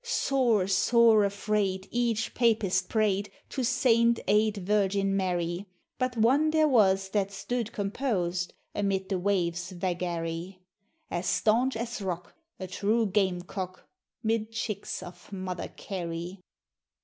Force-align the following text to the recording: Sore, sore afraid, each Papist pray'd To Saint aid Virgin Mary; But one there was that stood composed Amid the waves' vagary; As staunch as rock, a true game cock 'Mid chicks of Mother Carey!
Sore, 0.03 0.65
sore 0.67 1.23
afraid, 1.25 1.87
each 1.91 2.33
Papist 2.33 2.89
pray'd 2.89 3.29
To 3.49 3.63
Saint 3.63 4.19
aid 4.27 4.57
Virgin 4.57 5.15
Mary; 5.15 5.67
But 5.99 6.17
one 6.17 6.49
there 6.49 6.67
was 6.67 7.09
that 7.09 7.31
stood 7.31 7.71
composed 7.71 8.55
Amid 8.73 9.09
the 9.09 9.19
waves' 9.19 9.71
vagary; 9.71 10.63
As 11.11 11.27
staunch 11.27 11.75
as 11.77 12.01
rock, 12.01 12.33
a 12.59 12.65
true 12.65 13.05
game 13.05 13.41
cock 13.43 13.85
'Mid 14.23 14.51
chicks 14.51 15.03
of 15.03 15.31
Mother 15.31 15.67
Carey! 15.67 16.39